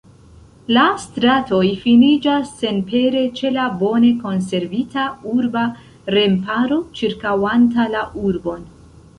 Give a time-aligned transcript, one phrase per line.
[0.75, 5.67] La stratoj finiĝas senpere ĉe la bone konservita urba
[6.17, 8.03] remparo ĉirkaŭanta la
[8.33, 8.67] urbon.